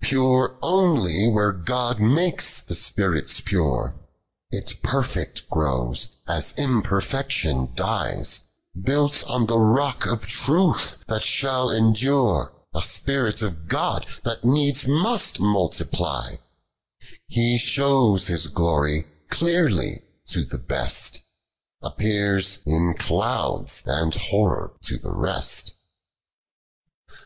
48. 0.00 0.08
Pure 0.08 0.58
oncly, 0.62 1.30
whero 1.30 1.62
God 1.62 2.00
makes 2.00 2.62
the 2.62 2.74
spirits 2.74 3.42
pure; 3.42 3.94
It 4.50 4.76
perfect 4.82 5.50
grows, 5.50 6.08
as 6.26 6.52
imperfection 6.56 7.70
dies: 7.74 8.40
Built 8.82 9.24
on 9.28 9.44
the 9.44 9.58
rock 9.58 10.06
of 10.06 10.26
truth, 10.26 11.04
that 11.06 11.20
shall 11.22 11.68
endure; 11.68 12.54
A 12.74 12.80
spirit 12.80 13.42
of 13.42 13.68
God, 13.68 14.06
that 14.22 14.42
needs 14.42 14.86
must 14.88 15.38
multiply; 15.38 16.36
He 17.26 17.58
shews 17.58 18.26
His 18.28 18.46
Glory, 18.46 19.04
cleerly 19.28 20.00
to 20.28 20.46
the 20.46 20.56
best, 20.56 21.20
Appears 21.82 22.60
in 22.64 22.94
clouds 22.98 23.82
and 23.84 24.14
horror 24.14 24.78
to 24.84 24.96
the 24.96 25.12
rest. 25.12 25.74